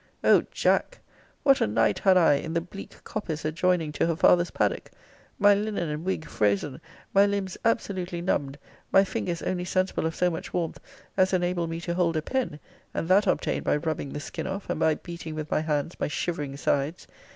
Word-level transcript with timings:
O 0.23 0.41
Jack! 0.49 0.99
what 1.43 1.61
a 1.61 1.67
night 1.67 1.99
had 1.99 2.17
I 2.17 2.33
in 2.33 2.55
the 2.55 2.59
bleak 2.61 3.03
coppice 3.03 3.45
adjoining 3.45 3.91
to 3.91 4.07
her 4.07 4.15
father's 4.15 4.49
paddock! 4.49 4.89
My 5.37 5.53
linen 5.53 5.89
and 5.89 6.03
wig 6.03 6.25
frozen; 6.25 6.81
my 7.13 7.27
limbs 7.27 7.55
absolutely 7.63 8.19
numbed; 8.19 8.57
my 8.91 9.03
fingers 9.03 9.43
only 9.43 9.63
sensible 9.63 10.07
of 10.07 10.15
so 10.15 10.31
much 10.31 10.55
warmth 10.55 10.79
as 11.17 11.33
enabled 11.33 11.69
me 11.69 11.79
to 11.81 11.93
hold 11.93 12.17
a 12.17 12.23
pen; 12.23 12.59
and 12.95 13.07
that 13.09 13.27
obtained 13.27 13.63
by 13.63 13.75
rubbing 13.77 14.09
the 14.11 14.19
skin 14.19 14.47
off, 14.47 14.71
and 14.71 14.79
by 14.79 14.95
beating 14.95 15.35
with 15.35 15.51
my 15.51 15.59
hands 15.61 15.93
my 15.99 16.07
shivering 16.07 16.57
sides! 16.57 17.05